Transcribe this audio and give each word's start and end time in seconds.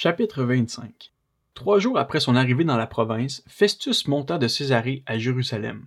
Chapitre 0.00 0.44
25 0.44 1.10
Trois 1.54 1.80
jours 1.80 1.98
après 1.98 2.20
son 2.20 2.36
arrivée 2.36 2.62
dans 2.62 2.76
la 2.76 2.86
province, 2.86 3.42
Festus 3.48 4.06
monta 4.06 4.38
de 4.38 4.46
Césarée 4.46 5.02
à 5.06 5.18
Jérusalem. 5.18 5.86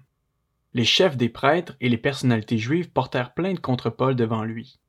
Les 0.73 0.83
chefs 0.83 1.15
des 1.15 1.29
prêtres 1.29 1.77
et 1.79 1.87
les 1.87 1.97
personnalités 1.97 2.57
juives 2.57 2.89
portèrent 2.89 3.33
plainte 3.33 3.61
contre 3.61 3.89
Paul 3.89 4.17
devant 4.17 4.43
lui. 4.43 4.79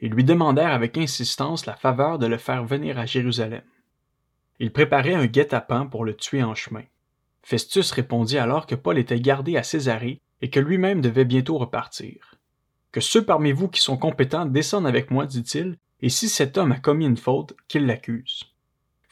Ils 0.00 0.10
lui 0.10 0.24
demandèrent 0.24 0.72
avec 0.72 0.98
insistance 0.98 1.64
la 1.64 1.76
faveur 1.76 2.18
de 2.18 2.26
le 2.26 2.38
faire 2.38 2.64
venir 2.64 2.98
à 2.98 3.06
Jérusalem. 3.06 3.62
Ils 4.58 4.72
préparaient 4.72 5.14
un 5.14 5.26
guet-apens 5.26 5.86
pour 5.86 6.04
le 6.04 6.16
tuer 6.16 6.42
en 6.42 6.56
chemin. 6.56 6.82
Festus 7.44 7.92
répondit 7.92 8.38
alors 8.38 8.66
que 8.66 8.74
Paul 8.74 8.98
était 8.98 9.20
gardé 9.20 9.56
à 9.56 9.62
Césarée 9.62 10.20
et 10.40 10.50
que 10.50 10.58
lui-même 10.58 11.00
devait 11.00 11.24
bientôt 11.24 11.56
repartir. 11.56 12.34
Que 12.90 13.00
ceux 13.00 13.24
parmi 13.24 13.52
vous 13.52 13.68
qui 13.68 13.80
sont 13.80 13.96
compétents 13.96 14.44
descendent 14.44 14.88
avec 14.88 15.12
moi, 15.12 15.26
dit-il, 15.26 15.78
et 16.00 16.08
si 16.08 16.28
cet 16.28 16.58
homme 16.58 16.72
a 16.72 16.80
commis 16.80 17.06
une 17.06 17.16
faute, 17.16 17.54
qu'il 17.68 17.86
l'accuse. 17.86 18.51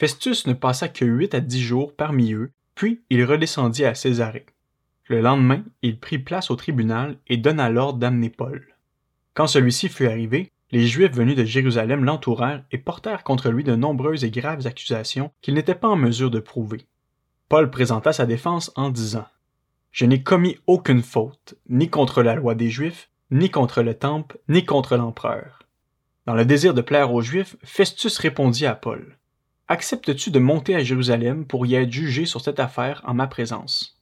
Festus 0.00 0.46
ne 0.46 0.54
passa 0.54 0.88
que 0.88 1.04
huit 1.04 1.34
à 1.34 1.40
dix 1.40 1.60
jours 1.60 1.94
parmi 1.94 2.32
eux, 2.32 2.52
puis 2.74 3.02
il 3.10 3.22
redescendit 3.22 3.84
à 3.84 3.94
Césarée. 3.94 4.46
Le 5.08 5.20
lendemain, 5.20 5.62
il 5.82 6.00
prit 6.00 6.18
place 6.18 6.50
au 6.50 6.56
tribunal 6.56 7.18
et 7.26 7.36
donna 7.36 7.68
l'ordre 7.68 7.98
d'amener 7.98 8.30
Paul. 8.30 8.66
Quand 9.34 9.46
celui-ci 9.46 9.90
fut 9.90 10.06
arrivé, 10.06 10.52
les 10.70 10.86
Juifs 10.86 11.12
venus 11.12 11.36
de 11.36 11.44
Jérusalem 11.44 12.02
l'entourèrent 12.02 12.64
et 12.72 12.78
portèrent 12.78 13.24
contre 13.24 13.50
lui 13.50 13.62
de 13.62 13.74
nombreuses 13.74 14.24
et 14.24 14.30
graves 14.30 14.66
accusations 14.66 15.32
qu'il 15.42 15.52
n'était 15.52 15.74
pas 15.74 15.88
en 15.88 15.96
mesure 15.96 16.30
de 16.30 16.40
prouver. 16.40 16.86
Paul 17.50 17.70
présenta 17.70 18.14
sa 18.14 18.24
défense 18.24 18.72
en 18.76 18.88
disant 18.88 19.26
Je 19.92 20.06
n'ai 20.06 20.22
commis 20.22 20.56
aucune 20.66 21.02
faute, 21.02 21.56
ni 21.68 21.90
contre 21.90 22.22
la 22.22 22.36
loi 22.36 22.54
des 22.54 22.70
Juifs, 22.70 23.10
ni 23.30 23.50
contre 23.50 23.82
le 23.82 23.92
temple, 23.92 24.38
ni 24.48 24.64
contre 24.64 24.96
l'empereur. 24.96 25.58
Dans 26.24 26.34
le 26.34 26.46
désir 26.46 26.72
de 26.72 26.80
plaire 26.80 27.12
aux 27.12 27.20
Juifs, 27.20 27.56
Festus 27.62 28.16
répondit 28.16 28.64
à 28.64 28.74
Paul 28.74 29.18
Acceptes-tu 29.70 30.32
de 30.32 30.40
monter 30.40 30.74
à 30.74 30.82
Jérusalem 30.82 31.46
pour 31.46 31.64
y 31.64 31.76
être 31.76 31.92
jugé 31.92 32.26
sur 32.26 32.40
cette 32.40 32.58
affaire 32.58 33.02
en 33.04 33.14
ma 33.14 33.28
présence? 33.28 34.00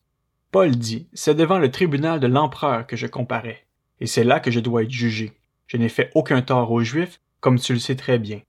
Paul 0.50 0.70
dit, 0.70 1.08
C'est 1.12 1.34
devant 1.34 1.58
le 1.58 1.70
tribunal 1.70 2.20
de 2.20 2.26
l'empereur 2.26 2.86
que 2.86 2.96
je 2.96 3.06
comparais, 3.06 3.66
et 4.00 4.06
c'est 4.06 4.24
là 4.24 4.40
que 4.40 4.50
je 4.50 4.60
dois 4.60 4.84
être 4.84 4.90
jugé. 4.90 5.34
Je 5.66 5.76
n'ai 5.76 5.90
fait 5.90 6.10
aucun 6.14 6.40
tort 6.40 6.72
aux 6.72 6.82
Juifs, 6.82 7.20
comme 7.40 7.58
tu 7.58 7.74
le 7.74 7.80
sais 7.80 7.96
très 7.96 8.18
bien. 8.18 8.40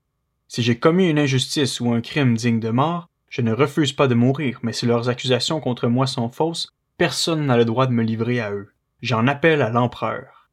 Si 0.48 0.62
j'ai 0.62 0.78
commis 0.78 1.10
une 1.10 1.18
injustice 1.18 1.78
ou 1.80 1.92
un 1.92 2.00
crime 2.00 2.38
digne 2.38 2.58
de 2.58 2.70
mort, 2.70 3.10
je 3.28 3.42
ne 3.42 3.52
refuse 3.52 3.92
pas 3.92 4.08
de 4.08 4.14
mourir, 4.14 4.58
mais 4.62 4.72
si 4.72 4.86
leurs 4.86 5.10
accusations 5.10 5.60
contre 5.60 5.88
moi 5.88 6.06
sont 6.06 6.30
fausses, 6.30 6.70
personne 6.96 7.44
n'a 7.44 7.58
le 7.58 7.66
droit 7.66 7.86
de 7.86 7.92
me 7.92 8.02
livrer 8.02 8.40
à 8.40 8.50
eux. 8.50 8.72
J'en 9.02 9.26
appelle 9.26 9.60
à 9.60 9.68
l'empereur. 9.68 10.48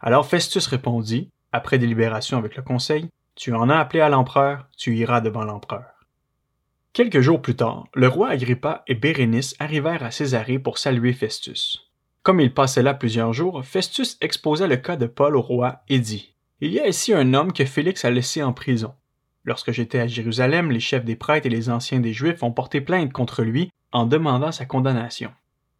Alors 0.00 0.26
Festus 0.26 0.66
répondit, 0.66 1.30
après 1.52 1.78
délibération 1.78 2.38
avec 2.38 2.56
le 2.56 2.62
conseil, 2.64 3.08
Tu 3.42 3.52
en 3.52 3.68
as 3.68 3.76
appelé 3.76 4.00
à 4.00 4.08
l'empereur, 4.08 4.68
tu 4.76 4.94
iras 4.96 5.20
devant 5.20 5.42
l'empereur. 5.42 6.06
Quelques 6.92 7.22
jours 7.22 7.42
plus 7.42 7.56
tard, 7.56 7.88
le 7.92 8.06
roi 8.06 8.28
Agrippa 8.28 8.84
et 8.86 8.94
Bérénice 8.94 9.56
arrivèrent 9.58 10.04
à 10.04 10.12
Césarée 10.12 10.60
pour 10.60 10.78
saluer 10.78 11.12
Festus. 11.12 11.90
Comme 12.22 12.38
il 12.38 12.54
passait 12.54 12.84
là 12.84 12.94
plusieurs 12.94 13.32
jours, 13.32 13.64
Festus 13.64 14.16
exposa 14.20 14.68
le 14.68 14.76
cas 14.76 14.94
de 14.94 15.06
Paul 15.06 15.34
au 15.34 15.42
roi 15.42 15.80
et 15.88 15.98
dit 15.98 16.36
Il 16.60 16.70
y 16.70 16.78
a 16.78 16.86
ici 16.86 17.12
un 17.12 17.34
homme 17.34 17.52
que 17.52 17.64
Félix 17.64 18.04
a 18.04 18.12
laissé 18.12 18.44
en 18.44 18.52
prison. 18.52 18.94
Lorsque 19.42 19.72
j'étais 19.72 19.98
à 19.98 20.06
Jérusalem, 20.06 20.70
les 20.70 20.78
chefs 20.78 21.04
des 21.04 21.16
prêtres 21.16 21.48
et 21.48 21.50
les 21.50 21.68
anciens 21.68 21.98
des 21.98 22.12
Juifs 22.12 22.44
ont 22.44 22.52
porté 22.52 22.80
plainte 22.80 23.12
contre 23.12 23.42
lui 23.42 23.72
en 23.90 24.06
demandant 24.06 24.52
sa 24.52 24.66
condamnation. 24.66 25.32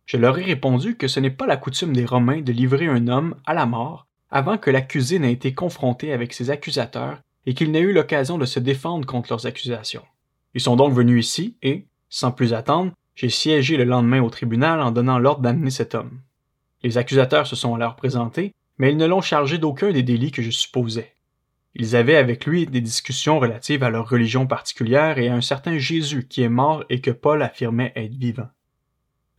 Je 0.05 0.17
leur 0.17 0.37
ai 0.37 0.43
répondu 0.43 0.97
que 0.97 1.07
ce 1.07 1.21
n'est 1.21 1.31
pas 1.31 1.47
la 1.47 1.59
coutume 1.59 1.93
des 1.93 2.07
Romains 2.07 2.41
de 2.41 2.51
livrer 2.51 2.89
un 2.89 3.07
homme 3.07 3.37
à 3.47 3.55
la 3.55 3.67
mort 3.67 4.09
avant 4.33 4.59
que 4.59 4.71
l'accusé 4.71 5.21
n'ait 5.21 5.33
été 5.33 5.55
confronté 5.55 6.13
avec 6.13 6.33
ses 6.33 6.51
accusateurs 6.51 7.21
et 7.47 7.55
qu'il 7.55 7.71
n'ait 7.71 7.81
eu 7.81 7.93
l'occasion 7.93 8.39
de 8.39 8.45
se 8.45 8.61
défendre 8.61 9.07
contre 9.07 9.31
leurs 9.31 9.47
accusations. 9.47 10.05
Ils 10.55 10.61
sont 10.61 10.77
donc 10.77 10.93
venus 10.93 11.27
ici 11.27 11.57
et, 11.63 11.87
sans 12.09 12.31
plus 12.31 12.53
attendre, 12.53 12.93
j'ai 13.15 13.29
siégé 13.29 13.77
le 13.77 13.85
lendemain 13.85 14.23
au 14.23 14.31
tribunal 14.31 14.81
en 14.81 14.91
donnant 14.91 15.19
l'ordre 15.19 15.43
d'amener 15.43 15.71
cet 15.71 15.95
homme. 15.95 16.21
Les 16.83 16.99
accusateurs 16.99 17.47
se 17.47 17.57
sont 17.57 17.75
alors 17.75 17.97
présentés, 17.97 18.55
mais 18.79 18.91
ils 18.91 18.97
ne 18.97 19.07
l'ont 19.07 19.21
chargé 19.21 19.59
d'aucun 19.59 19.93
des 19.93 20.03
délits 20.03 20.33
que 20.33 20.43
je 20.43 20.51
supposais. 20.51 21.15
Ils 21.75 21.97
avaient 21.97 22.17
avec 22.17 22.45
lui 22.45 22.67
des 22.67 22.81
discussions 22.81 23.39
relatives 23.39 23.83
à 23.83 23.91
leur 23.91 24.09
religion 24.09 24.47
particulière 24.47 25.19
et 25.19 25.29
à 25.29 25.35
un 25.35 25.41
certain 25.41 25.79
Jésus 25.79 26.27
qui 26.29 26.43
est 26.43 26.49
mort 26.49 26.85
et 26.91 27.01
que 27.01 27.11
Paul 27.11 27.43
affirmait 27.43 27.93
être 27.97 28.15
vivant. 28.15 28.49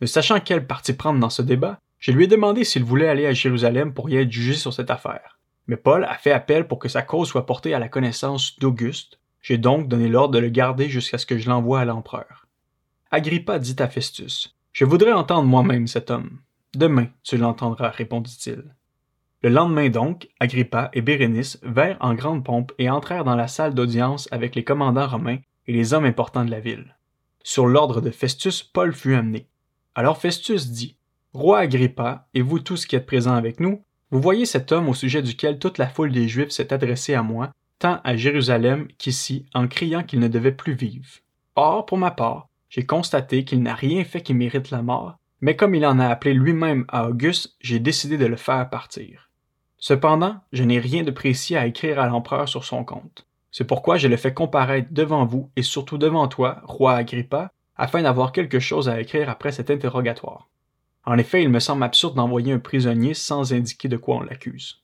Ne 0.02 0.08
sachant 0.08 0.40
quel 0.40 0.66
parti 0.66 0.94
prendre 0.94 1.20
dans 1.20 1.30
ce 1.30 1.42
débat, 1.42 1.80
je 2.00 2.12
lui 2.12 2.26
ai 2.26 2.28
demandé 2.28 2.64
s'il 2.64 2.84
voulait 2.84 3.08
aller 3.08 3.28
à 3.28 3.34
Jérusalem 3.34 3.94
pour 3.94 4.10
y 4.10 4.18
être 4.18 4.32
jugé 4.32 4.56
sur 4.56 4.74
cette 4.74 4.90
affaire. 4.90 5.40
Mais 5.68 5.78
Paul 5.78 6.04
a 6.06 6.16
fait 6.16 6.32
appel 6.32 6.68
pour 6.68 6.80
que 6.80 6.90
sa 6.90 7.02
cause 7.02 7.30
soit 7.30 7.46
portée 7.46 7.74
à 7.74 7.80
la 7.80 7.90
connaissance 7.90 8.60
d'Auguste, 8.60 9.20
j'ai 9.42 9.58
donc 9.58 9.88
donné 9.88 10.08
l'ordre 10.08 10.34
de 10.34 10.40
le 10.40 10.50
garder 10.50 10.90
jusqu'à 10.90 11.18
ce 11.18 11.26
que 11.26 11.38
je 11.38 11.50
l'envoie 11.50 11.82
à 11.82 11.86
l'empereur. 11.86 12.48
Agrippa 13.12 13.60
dit 13.60 13.76
à 13.80 13.88
Festus, 13.88 14.56
Je 14.72 14.86
voudrais 14.86 15.12
entendre 15.12 15.48
moi-même 15.48 15.88
cet 15.88 16.10
homme. 16.10 16.40
Demain, 16.74 17.08
tu 17.24 17.38
l'entendras, 17.38 17.90
répondit-il. 17.90 18.64
Le 19.44 19.50
lendemain 19.50 19.90
donc, 19.90 20.30
Agrippa 20.40 20.90
et 20.94 21.02
Bérénice 21.02 21.60
vinrent 21.64 21.98
en 22.00 22.14
grande 22.14 22.46
pompe 22.46 22.72
et 22.80 22.90
entrèrent 22.90 23.26
dans 23.26 23.36
la 23.36 23.50
salle 23.50 23.74
d'audience 23.74 24.30
avec 24.32 24.56
les 24.56 24.64
commandants 24.64 25.08
romains 25.08 25.40
et 25.68 25.74
les 25.74 25.94
hommes 25.94 26.06
importants 26.06 26.46
de 26.46 26.52
la 26.52 26.62
ville. 26.62 26.96
Sur 27.44 27.68
l'ordre 27.68 28.00
de 28.00 28.10
Festus, 28.10 28.64
Paul 28.64 28.94
fut 28.94 29.16
amené. 29.16 29.48
Alors 29.96 30.18
Festus 30.18 30.72
dit, 30.72 30.96
Roi 31.34 31.60
Agrippa, 31.60 32.28
et 32.34 32.42
vous 32.42 32.60
tous 32.60 32.86
qui 32.86 32.96
êtes 32.96 33.06
présents 33.06 33.36
avec 33.36 33.60
nous, 33.60 33.84
vous 34.14 34.22
voyez 34.22 34.46
cet 34.46 34.72
homme 34.72 34.90
au 34.90 34.94
sujet 34.94 35.24
duquel 35.24 35.58
toute 35.58 35.80
la 35.80 35.88
foule 35.88 36.12
des 36.12 36.28
Juifs 36.28 36.52
s'est 36.52 36.72
adressée 36.72 37.16
à 37.16 37.24
moi, 37.24 37.52
tant 37.80 38.00
à 38.04 38.16
Jérusalem 38.16 38.88
qu'ici, 39.00 39.48
en 39.56 39.68
criant 39.68 40.04
qu'il 40.04 40.20
ne 40.20 40.28
devait 40.28 40.52
plus 40.52 40.76
vivre. 40.76 41.08
Or, 41.56 41.88
pour 41.88 41.98
ma 41.98 42.12
part, 42.12 42.48
j'ai 42.70 42.86
constaté 42.86 43.44
qu'il 43.44 43.64
n'a 43.64 43.74
rien 43.74 44.04
fait 44.04 44.22
qui 44.22 44.36
mérite 44.36 44.70
la 44.70 44.84
mort, 44.84 45.18
mais 45.42 45.56
comme 45.56 45.74
il 45.74 45.84
en 45.84 45.98
a 45.98 46.06
appelé 46.06 46.36
lui-même 46.36 46.86
à 46.90 47.10
Auguste, 47.10 47.56
j'ai 47.60 47.80
décidé 47.80 48.20
de 48.20 48.28
le 48.28 48.36
faire 48.36 48.70
partir. 48.70 49.32
Cependant, 49.80 50.36
je 50.52 50.64
n'ai 50.64 50.78
rien 50.78 51.02
de 51.02 51.10
précis 51.10 51.56
à 51.56 51.66
écrire 51.66 52.00
à 52.00 52.06
l'empereur 52.06 52.48
sur 52.48 52.66
son 52.66 52.86
compte. 52.86 53.26
C'est 53.50 53.66
pourquoi 53.66 53.98
je 53.98 54.08
le 54.08 54.18
fais 54.18 54.32
comparaître 54.32 54.90
devant 54.92 55.26
vous 55.26 55.50
et 55.56 55.64
surtout 55.64 55.98
devant 55.98 56.28
toi, 56.28 56.62
roi 56.66 56.94
Agrippa, 56.94 57.52
afin 57.76 58.04
d'avoir 58.04 58.32
quelque 58.32 58.60
chose 58.60 58.90
à 58.90 59.02
écrire 59.02 59.32
après 59.32 59.52
cet 59.52 59.72
interrogatoire. 59.72 60.50
En 61.06 61.18
effet, 61.18 61.44
il 61.44 61.50
me 61.50 61.60
semble 61.60 61.84
absurde 61.84 62.16
d'envoyer 62.16 62.54
un 62.54 62.60
prisonnier 62.60 63.14
sans 63.14 63.54
indiquer 63.54 63.90
de 63.90 63.98
quoi 63.98 64.18
on 64.18 64.24
l'accuse. 64.24 64.83